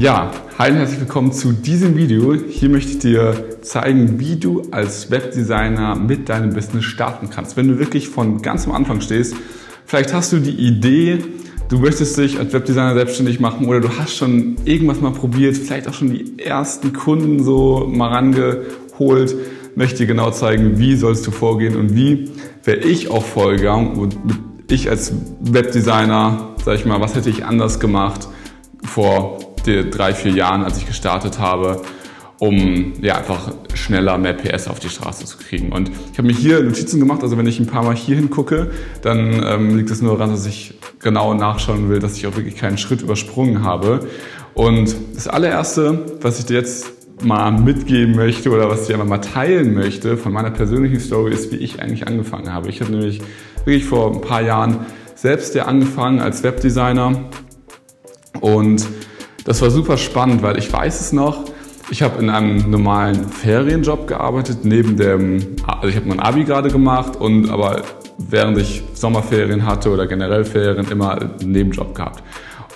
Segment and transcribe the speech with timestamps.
[0.00, 2.32] Ja, hi und herzlich willkommen zu diesem Video.
[2.32, 7.58] Hier möchte ich dir zeigen, wie du als Webdesigner mit deinem Business starten kannst.
[7.58, 9.36] Wenn du wirklich von ganz am Anfang stehst,
[9.84, 11.18] vielleicht hast du die Idee,
[11.68, 15.86] du möchtest dich als Webdesigner selbstständig machen oder du hast schon irgendwas mal probiert, vielleicht
[15.86, 19.34] auch schon die ersten Kunden so mal rangeholt,
[19.74, 22.30] möchte dir genau zeigen, wie sollst du vorgehen und wie
[22.64, 24.16] wäre ich auch vorgegangen und
[24.66, 28.28] ich als Webdesigner, sag ich mal, was hätte ich anders gemacht
[28.82, 31.82] vor drei, vier Jahren, als ich gestartet habe,
[32.38, 35.72] um ja, einfach schneller mehr PS auf die Straße zu kriegen.
[35.72, 38.70] Und ich habe mir hier Notizen gemacht, also wenn ich ein paar Mal hier hingucke,
[39.02, 42.56] dann ähm, liegt es nur daran, dass ich genau nachschauen will, dass ich auch wirklich
[42.56, 44.08] keinen Schritt übersprungen habe.
[44.54, 46.86] Und das allererste, was ich dir jetzt
[47.22, 51.52] mal mitgeben möchte oder was ich einfach mal teilen möchte von meiner persönlichen Story ist,
[51.52, 52.70] wie ich eigentlich angefangen habe.
[52.70, 53.20] Ich habe nämlich
[53.64, 57.24] wirklich vor ein paar Jahren selbst ja angefangen als Webdesigner
[58.40, 58.86] und
[59.44, 61.44] das war super spannend, weil ich weiß es noch,
[61.90, 66.70] ich habe in einem normalen Ferienjob gearbeitet, neben dem, also ich habe mein Abi gerade
[66.70, 67.82] gemacht und aber
[68.18, 72.22] während ich Sommerferien hatte oder generell Ferien immer einen Nebenjob gehabt.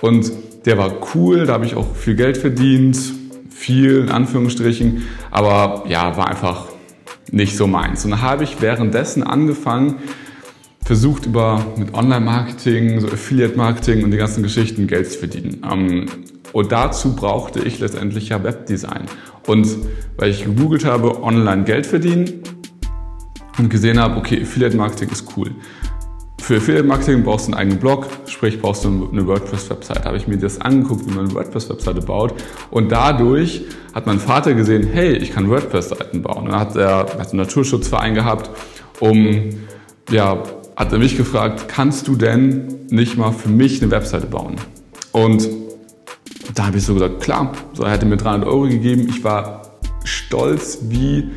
[0.01, 0.31] Und
[0.65, 2.97] der war cool, da habe ich auch viel Geld verdient,
[3.49, 6.65] viel in Anführungsstrichen, aber ja, war einfach
[7.31, 8.03] nicht so meins.
[8.05, 9.95] Und da habe ich währenddessen angefangen,
[10.83, 15.65] versucht über mit Online-Marketing, so Affiliate-Marketing und die ganzen Geschichten Geld zu verdienen.
[15.71, 16.05] Ähm,
[16.55, 19.07] und dazu brauchte ich letztendlich ja Webdesign.
[19.45, 19.67] Und
[20.15, 22.43] weil ich gegoogelt habe, online Geld verdienen
[23.57, 25.51] und gesehen habe, okay, Affiliate Marketing ist cool.
[26.39, 30.05] Für Affiliate Marketing brauchst du einen eigenen Blog, sprich brauchst du eine WordPress-Website.
[30.05, 32.35] Habe ich mir das angeguckt, wie man eine WordPress-Webseite baut.
[32.71, 36.45] Und dadurch hat mein Vater gesehen, hey, ich kann WordPress-Seiten bauen.
[36.45, 38.49] Dann hat er hat einen Naturschutzverein gehabt,
[39.01, 39.49] um,
[40.09, 40.41] ja,
[40.77, 44.55] hat er mich gefragt, kannst du denn nicht mal für mich eine Webseite bauen?
[45.11, 45.64] Und
[46.55, 47.51] da habe ich so gesagt, klar.
[47.73, 49.07] So, er hätte mir 300 Euro gegeben.
[49.09, 49.61] Ich war
[50.05, 51.29] stolz wie,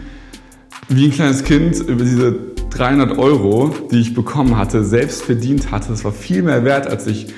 [0.88, 2.38] wie ein kleines Kind über diese
[2.70, 5.88] 300 Euro, die ich bekommen hatte, selbst verdient hatte.
[5.88, 7.34] Das war viel mehr wert, als ich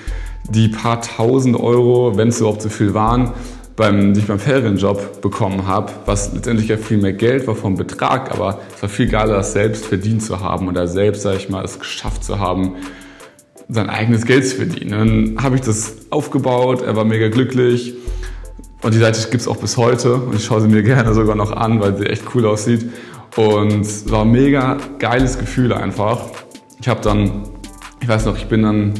[0.48, 3.32] die paar tausend Euro, wenn es überhaupt so viel waren,
[3.76, 7.76] beim, die ich beim Ferienjob bekommen habe, was letztendlich ja viel mehr Geld war vom
[7.76, 11.48] Betrag, aber es war viel geiler, das selbst verdient zu haben oder selbst, sag ich
[11.48, 12.74] mal, es geschafft zu haben,
[13.70, 14.90] sein eigenes Geld zu verdienen.
[15.36, 17.94] Dann habe ich das aufgebaut, er war mega glücklich.
[18.82, 21.36] Und die Seite gibt es auch bis heute und ich schaue sie mir gerne sogar
[21.36, 22.90] noch an, weil sie echt cool aussieht.
[23.36, 26.30] Und es war ein mega geiles Gefühl einfach.
[26.80, 27.42] Ich habe dann,
[28.00, 28.94] ich weiß noch, ich bin dann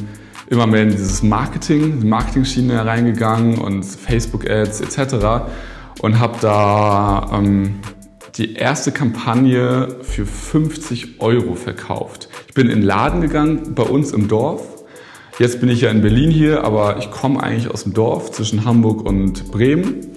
[0.49, 5.15] immer mehr in dieses Marketing, die Marketing-Schiene hereingegangen und Facebook-Ads etc.
[6.01, 7.79] Und habe da ähm,
[8.35, 12.29] die erste Kampagne für 50 Euro verkauft.
[12.51, 14.83] Ich bin in den Laden gegangen bei uns im Dorf.
[15.39, 18.65] Jetzt bin ich ja in Berlin hier, aber ich komme eigentlich aus dem Dorf zwischen
[18.65, 20.07] Hamburg und Bremen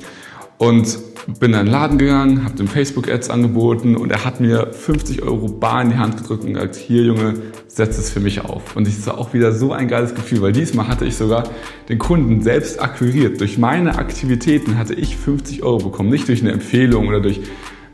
[0.59, 0.99] und
[1.39, 5.47] bin in den Laden gegangen, habe dem Facebook-Ads angeboten und er hat mir 50 Euro
[5.47, 7.35] bar in die Hand gedrückt und gesagt, hier Junge,
[7.69, 8.75] setz es für mich auf.
[8.75, 11.45] Und das war auch wieder so ein geiles Gefühl, weil diesmal hatte ich sogar
[11.89, 13.41] den Kunden selbst akquiriert.
[13.41, 17.43] Durch meine Aktivitäten hatte ich 50 Euro bekommen, nicht durch eine Empfehlung oder durch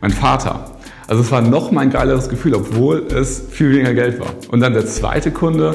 [0.00, 0.79] mein Vater.
[1.10, 4.28] Also es war noch mal ein geileres Gefühl, obwohl es viel weniger Geld war.
[4.52, 5.74] Und dann der zweite Kunde,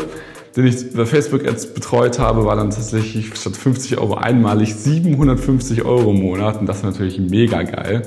[0.56, 5.84] den ich bei Facebook Ads betreut habe, war dann tatsächlich statt 50 Euro einmalig 750
[5.84, 6.62] Euro im Monat.
[6.62, 8.04] Und das war natürlich mega geil.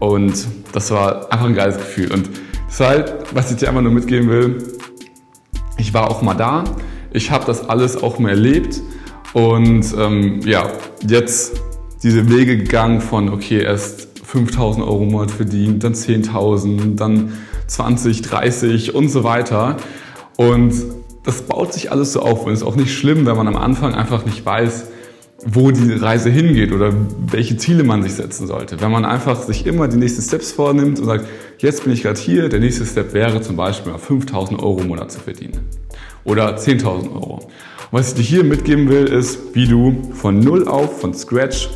[0.00, 2.10] Und das war einfach ein geiles Gefühl.
[2.12, 2.30] Und
[2.80, 4.58] halt, was ich dir einfach nur mitgeben will,
[5.78, 6.64] ich war auch mal da.
[7.12, 8.82] Ich habe das alles auch mal erlebt.
[9.34, 10.68] Und ähm, ja,
[11.08, 11.60] jetzt
[12.02, 17.32] diese Wege gegangen von, okay, erst 5000 Euro im Monat verdient, dann 10.000, dann
[17.68, 19.76] 20, 30 und so weiter.
[20.36, 20.74] Und
[21.22, 23.94] das baut sich alles so auf und ist auch nicht schlimm, wenn man am Anfang
[23.94, 24.88] einfach nicht weiß,
[25.44, 26.92] wo die Reise hingeht oder
[27.30, 28.80] welche Ziele man sich setzen sollte.
[28.80, 31.26] Wenn man einfach sich immer die nächsten Steps vornimmt und sagt,
[31.58, 35.12] jetzt bin ich gerade hier, der nächste Step wäre zum Beispiel 5000 Euro im Monat
[35.12, 35.60] zu verdienen
[36.24, 37.34] oder 10.000 Euro.
[37.90, 41.68] Und was ich dir hier mitgeben will, ist, wie du von Null auf, von Scratch,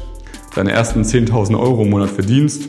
[0.54, 2.68] deine ersten 10.000 Euro im Monat verdienst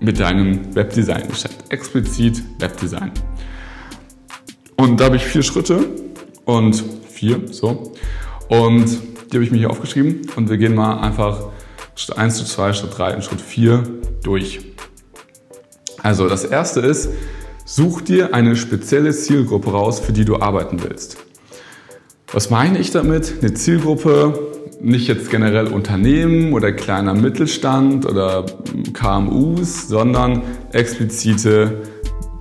[0.00, 1.64] mit deinem Webdesign-Geschäft.
[1.70, 3.12] Explizit Webdesign.
[4.76, 5.88] Und da habe ich vier Schritte
[6.44, 7.94] und vier, so.
[8.48, 8.86] Und
[9.30, 11.48] die habe ich mir hier aufgeschrieben und wir gehen mal einfach
[11.94, 13.82] Schritt 1, Schritt 2, Schritt 3 und Schritt 4
[14.22, 14.60] durch.
[16.02, 17.08] Also das erste ist,
[17.64, 21.16] such dir eine spezielle Zielgruppe raus, für die du arbeiten willst.
[22.32, 23.34] Was meine ich damit?
[23.40, 28.46] Eine Zielgruppe, nicht jetzt generell Unternehmen oder kleiner Mittelstand oder
[28.92, 30.42] KMUs, sondern
[30.72, 31.82] explizite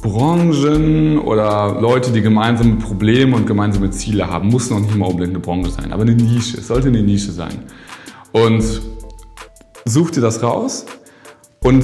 [0.01, 4.49] Branchen oder Leute, die gemeinsame Probleme und gemeinsame Ziele haben.
[4.49, 6.57] Muss noch nicht mal unbedingt eine Branche sein, aber eine Nische.
[6.57, 7.63] Es sollte eine Nische sein.
[8.31, 8.63] Und
[9.85, 10.85] such dir das raus
[11.63, 11.83] und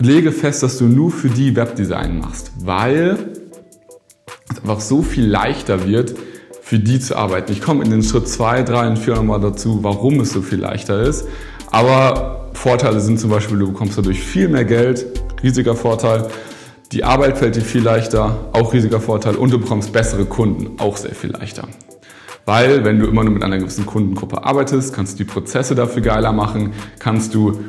[0.00, 3.32] lege fest, dass du nur für die Webdesign machst, weil
[4.50, 6.14] es einfach so viel leichter wird,
[6.66, 7.52] für die zu arbeiten.
[7.52, 10.58] Ich komme in den Schritt 2, 3 und 4 nochmal dazu, warum es so viel
[10.58, 11.28] leichter ist.
[11.70, 15.06] Aber Vorteile sind zum Beispiel, du bekommst dadurch viel mehr Geld,
[15.44, 16.26] riesiger Vorteil.
[16.90, 19.36] Die Arbeit fällt dir viel leichter, auch riesiger Vorteil.
[19.36, 21.68] Und du bekommst bessere Kunden, auch sehr viel leichter.
[22.46, 26.02] Weil, wenn du immer nur mit einer gewissen Kundengruppe arbeitest, kannst du die Prozesse dafür
[26.02, 27.60] geiler machen, kannst du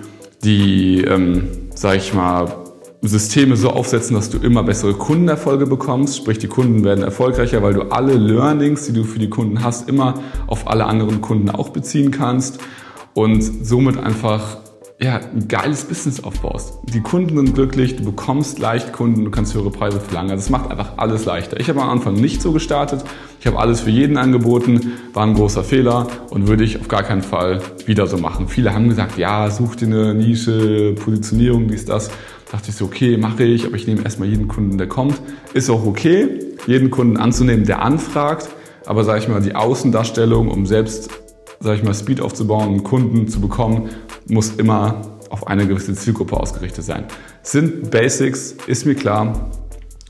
[0.44, 2.67] die, ähm, sag ich mal,
[3.08, 6.18] Systeme so aufsetzen, dass du immer bessere Kundenerfolge bekommst.
[6.18, 9.90] Sprich, die Kunden werden erfolgreicher, weil du alle Learnings, die du für die Kunden hast,
[9.90, 10.16] immer
[10.48, 12.60] auf alle anderen Kunden auch beziehen kannst
[13.14, 14.58] und somit einfach
[15.00, 16.80] ja, ein geiles Business aufbaust.
[16.86, 20.32] Die Kunden sind glücklich, du bekommst leicht Kunden, du kannst höhere Preise verlangen.
[20.32, 21.60] Also das macht einfach alles leichter.
[21.60, 23.04] Ich habe am Anfang nicht so gestartet.
[23.40, 27.04] Ich habe alles für jeden angeboten, war ein großer Fehler und würde ich auf gar
[27.04, 28.48] keinen Fall wieder so machen.
[28.48, 32.10] Viele haben gesagt, ja, such dir eine Nische, Positionierung, dies, das.
[32.52, 35.22] dachte ich so, okay, mache ich, aber ich nehme erstmal jeden Kunden, der kommt.
[35.54, 38.50] Ist auch okay, jeden Kunden anzunehmen, der anfragt.
[38.88, 41.12] Aber sage ich mal, die Außendarstellung, um selbst
[41.60, 43.90] sage ich mal, Speed aufzubauen, einen Kunden zu bekommen,
[44.30, 47.06] muss immer auf eine gewisse Zielgruppe ausgerichtet sein.
[47.42, 49.50] Sind Basics, ist mir klar,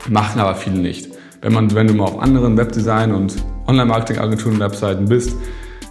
[0.08, 1.10] machen aber viele nicht.
[1.40, 3.36] Wenn, man, wenn du mal auf anderen Webdesign- und
[3.66, 5.36] Online-Marketing-Agenturen, Webseiten bist,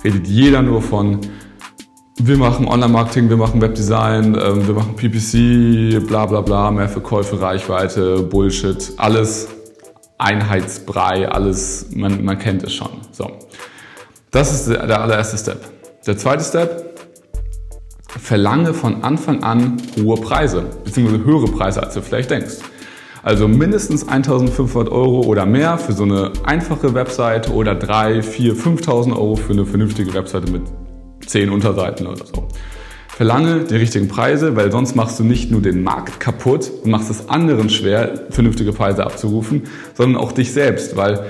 [0.03, 1.19] redet jeder nur von,
[2.19, 7.39] wir machen Online-Marketing, wir machen Webdesign, ähm, wir machen PPC, bla bla bla, mehr Verkäufe,
[7.39, 9.47] Reichweite, Bullshit, alles
[10.17, 12.89] Einheitsbrei, alles, man, man kennt es schon.
[13.11, 13.29] So.
[14.31, 15.61] Das ist der allererste Step.
[16.05, 16.86] Der zweite Step,
[18.27, 22.55] verlange von Anfang an hohe Preise, beziehungsweise höhere Preise, als du vielleicht denkst.
[23.23, 29.15] Also mindestens 1500 Euro oder mehr für so eine einfache Webseite oder 3, 4, 5000
[29.15, 30.63] Euro für eine vernünftige Webseite mit
[31.25, 32.49] 10 Unterseiten oder so.
[33.07, 37.09] Verlange die richtigen Preise, weil sonst machst du nicht nur den Markt kaputt und machst
[37.09, 39.63] es anderen schwer, vernünftige Preise abzurufen,
[39.93, 41.27] sondern auch dich selbst, weil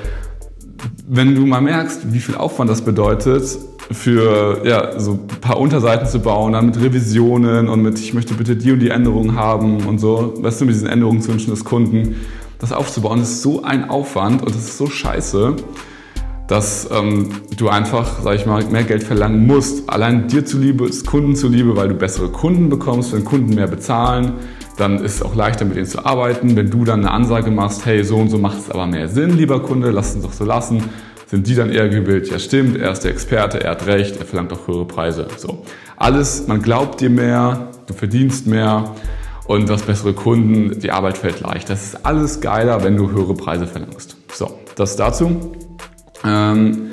[1.07, 3.43] wenn du mal merkst, wie viel Aufwand das bedeutet,
[3.91, 8.33] für ja, so ein paar Unterseiten zu bauen, dann mit Revisionen und mit, ich möchte
[8.33, 12.15] bitte die und die Änderungen haben und so, weißt du, mit diesen Änderungswünschen des Kunden,
[12.59, 15.55] das aufzubauen, ist so ein Aufwand und das ist so scheiße,
[16.47, 19.89] dass ähm, du einfach, sag ich mal, mehr Geld verlangen musst.
[19.89, 24.33] Allein dir zuliebe, ist Kunden zuliebe, weil du bessere Kunden bekommst, wenn Kunden mehr bezahlen,
[24.77, 26.55] dann ist es auch leichter mit denen zu arbeiten.
[26.55, 29.37] Wenn du dann eine Ansage machst, hey, so und so macht es aber mehr Sinn,
[29.37, 30.83] lieber Kunde, lass uns doch so lassen,
[31.27, 34.25] sind die dann eher gewillt, ja stimmt, er ist der Experte, er hat recht, er
[34.25, 35.27] verlangt auch höhere Preise.
[35.37, 35.63] So.
[35.97, 38.95] Alles, man glaubt dir mehr, du verdienst mehr
[39.45, 41.69] und das bessere Kunden, die Arbeit fällt leicht.
[41.69, 44.15] Das ist alles geiler, wenn du höhere Preise verlangst.
[44.33, 45.51] So, das dazu.
[46.23, 46.91] Ähm,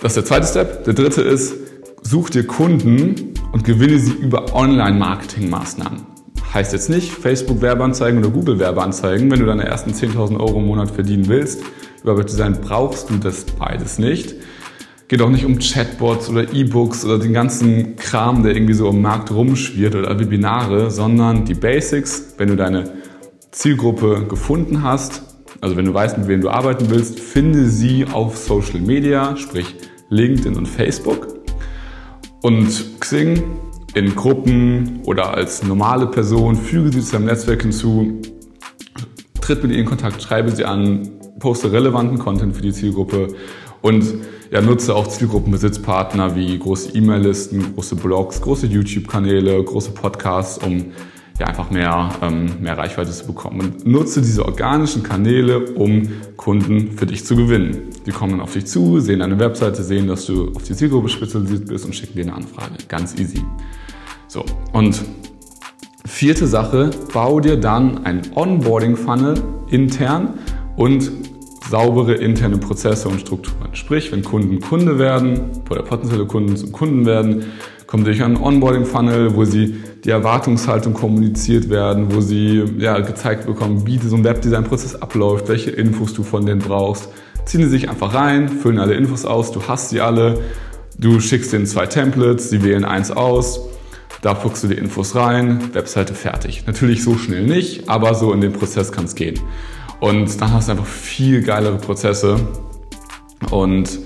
[0.00, 0.84] das ist der zweite Step.
[0.84, 1.54] Der dritte ist,
[2.02, 6.06] such dir Kunden und gewinne sie über Online-Marketing-Maßnahmen.
[6.54, 11.26] Heißt jetzt nicht Facebook-Werbeanzeigen oder Google-Werbeanzeigen, wenn du deine ersten 10.000 Euro im Monat verdienen
[11.26, 11.62] willst
[12.02, 14.34] über Webdesign brauchst du das beides nicht.
[15.08, 19.00] Geht auch nicht um Chatbots oder E-Books oder den ganzen Kram, der irgendwie so im
[19.00, 22.92] Markt rumschwirrt oder Webinare, sondern die Basics, wenn du deine
[23.50, 25.22] Zielgruppe gefunden hast,
[25.60, 29.74] also wenn du weißt, mit wem du arbeiten willst, finde sie auf Social Media, sprich
[30.10, 31.28] LinkedIn und Facebook
[32.42, 33.42] und Xing
[33.94, 38.20] in Gruppen oder als normale Person, füge sie zu deinem Netzwerk hinzu,
[39.40, 43.28] tritt mit ihr in Kontakt, schreibe sie an, poste relevanten Content für die Zielgruppe
[43.82, 44.04] und
[44.50, 50.86] ja, nutze auch Zielgruppenbesitzpartner wie große E-Mail-Listen, große Blogs, große YouTube-Kanäle, große Podcasts, um
[51.38, 53.60] ja, einfach mehr, ähm, mehr Reichweite zu bekommen.
[53.60, 57.90] Und nutze diese organischen Kanäle, um Kunden für dich zu gewinnen.
[58.06, 61.66] Die kommen auf dich zu, sehen deine Webseite, sehen, dass du auf die Zielgruppe spezialisiert
[61.66, 62.74] bist und schicken dir eine Anfrage.
[62.88, 63.44] Ganz easy.
[64.26, 65.00] So, und
[66.04, 69.40] vierte Sache, bau dir dann ein Onboarding-Funnel
[69.70, 70.34] intern
[70.78, 71.10] und
[71.68, 73.68] saubere interne Prozesse und Strukturen.
[73.72, 77.46] Sprich, wenn Kunden Kunde werden oder potenzielle Kunden zum Kunden werden,
[77.86, 83.86] kommt durch einen Onboarding-Funnel, wo sie die Erwartungshaltung kommuniziert werden, wo sie ja, gezeigt bekommen,
[83.86, 87.08] wie so ein Webdesign-Prozess abläuft, welche Infos du von denen brauchst.
[87.44, 90.38] Ziehen sie sich einfach rein, füllen alle Infos aus, du hast sie alle,
[90.98, 93.60] du schickst ihnen zwei Templates, sie wählen eins aus,
[94.22, 96.64] da fuchst du die Infos rein, Webseite fertig.
[96.66, 99.40] Natürlich so schnell nicht, aber so in den Prozess kann es gehen.
[100.00, 102.36] Und dann hast du einfach viel geilere Prozesse
[103.50, 103.98] und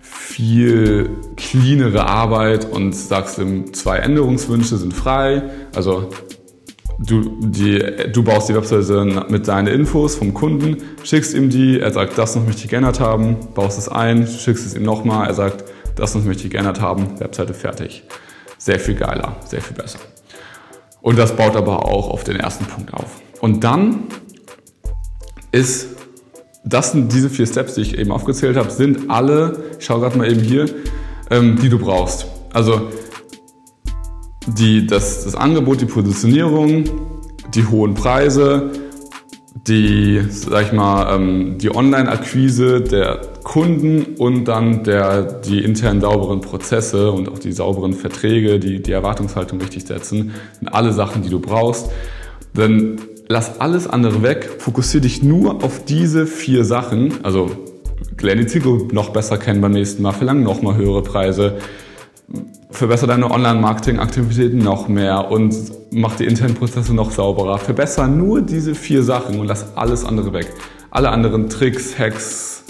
[0.00, 5.42] viel cleanere Arbeit und sagst ihm, zwei Änderungswünsche sind frei.
[5.74, 6.10] Also
[6.98, 11.92] du, die, du baust die Webseite mit deinen Infos vom Kunden, schickst ihm die, er
[11.92, 15.34] sagt, das noch möchte ich geändert haben, baust es ein, schickst es ihm nochmal, er
[15.34, 15.64] sagt,
[15.96, 18.04] das noch möchte ich geändert haben, Webseite fertig.
[18.58, 20.00] sehr viel geiler, sehr viel besser.
[21.00, 23.20] Und das baut aber auch auf den ersten Punkt auf.
[23.40, 24.04] Und dann
[25.52, 25.88] ist,
[26.64, 30.18] das sind diese vier Steps, die ich eben aufgezählt habe, sind alle, ich schaue gerade
[30.18, 30.66] mal eben hier,
[31.30, 32.26] ähm, die du brauchst.
[32.52, 32.88] Also
[34.46, 36.84] die, das, das Angebot, die Positionierung,
[37.54, 38.70] die hohen Preise,
[39.66, 46.40] die, sag ich mal, ähm, die Online-Akquise der Kunden und dann der, die internen sauberen
[46.40, 51.30] Prozesse und auch die sauberen Verträge, die die Erwartungshaltung richtig setzen, sind alle Sachen, die
[51.30, 51.90] du brauchst.
[52.54, 57.50] Dann lass alles andere weg, fokussiere dich nur auf diese vier Sachen, also
[58.20, 61.58] lerne die Zielgruppe noch besser kennen beim nächsten Mal, verlange noch mal höhere Preise,
[62.70, 65.54] verbessere deine Online-Marketing-Aktivitäten noch mehr und
[65.90, 67.58] mach die internen Prozesse noch sauberer.
[67.58, 70.52] Verbessere nur diese vier Sachen und lass alles andere weg.
[70.90, 72.64] Alle anderen Tricks, Hacks,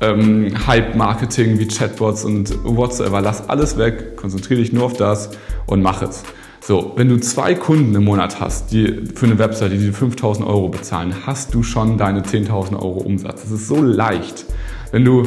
[0.00, 5.30] ähm, Hype-Marketing wie Chatbots und whatsoever, lass alles weg, konzentriere dich nur auf das
[5.66, 6.22] und mach es.
[6.64, 10.68] So, wenn du zwei Kunden im Monat hast, die für eine Webseite, die 5000 Euro
[10.68, 13.42] bezahlen, hast du schon deine 10.000 Euro Umsatz.
[13.42, 14.44] Das ist so leicht.
[14.92, 15.26] Wenn du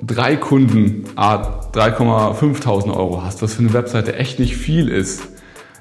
[0.00, 5.28] drei Kunden, 3,5.000 Euro hast, was für eine Webseite echt nicht viel ist,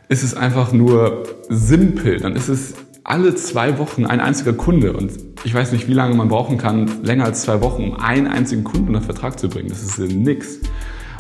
[0.10, 2.20] ist es einfach nur simpel.
[2.20, 2.74] Dann ist es
[3.05, 4.91] alle zwei Wochen ein einziger Kunde.
[4.91, 5.13] Und
[5.46, 8.65] ich weiß nicht, wie lange man brauchen kann, länger als zwei Wochen, um einen einzigen
[8.65, 9.70] Kunden unter Vertrag zu bringen.
[9.70, 10.60] Das ist nix.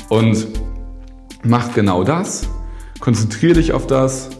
[0.09, 0.45] Und
[1.43, 2.49] mach genau das,
[3.05, 4.31] konzentriere dich auf das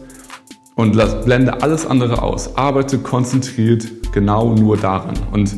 [0.74, 0.90] und
[1.24, 2.56] blende alles andere aus.
[2.56, 5.14] Arbeite konzentriert genau nur daran.
[5.30, 5.54] Und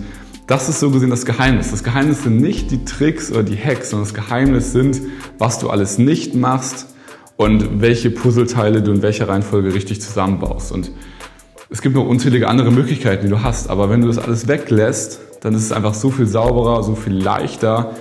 [0.46, 1.70] das ist so gesehen das Geheimnis.
[1.70, 5.00] Das Geheimnis sind nicht die Tricks oder die Hacks, sondern das Geheimnis sind,
[5.38, 6.94] was du alles nicht machst
[7.38, 10.70] und welche Puzzleteile du in welcher Reihenfolge richtig zusammenbaust.
[10.70, 10.90] Und
[11.70, 15.18] es gibt noch unzählige andere Möglichkeiten, die du hast, aber wenn du das alles weglässt,
[15.40, 17.92] dann ist es einfach so viel sauberer, so viel leichter,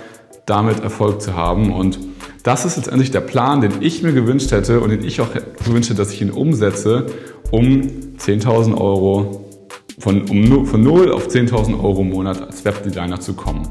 [0.44, 1.72] damit Erfolg zu haben.
[1.72, 1.98] Und
[2.42, 5.28] das ist letztendlich der Plan, den ich mir gewünscht hätte und den ich auch
[5.64, 7.06] gewünscht hätte, dass ich ihn umsetze,
[7.50, 7.82] um
[8.18, 9.44] 10.000 Euro
[9.98, 13.68] von, um, von 0 auf 10.000 Euro im Monat als Webdesigner zu kommen.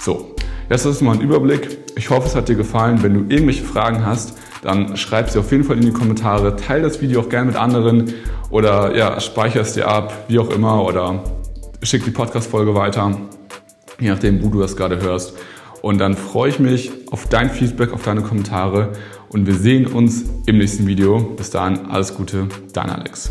[0.00, 0.34] So,
[0.68, 1.78] jetzt ist mal ein Überblick.
[1.96, 3.02] Ich hoffe, es hat dir gefallen.
[3.02, 6.56] Wenn du irgendwelche Fragen hast, dann schreib sie auf jeden Fall in die Kommentare.
[6.56, 8.14] Teil das Video auch gerne mit anderen
[8.50, 11.22] oder ja, speicher es dir ab, wie auch immer, oder
[11.82, 13.16] schick die Podcast-Folge weiter,
[14.00, 15.34] je nachdem, wo du das gerade hörst.
[15.82, 18.92] Und dann freue ich mich auf dein Feedback, auf deine Kommentare
[19.28, 21.20] und wir sehen uns im nächsten Video.
[21.20, 23.30] Bis dahin, alles Gute, dein Alex.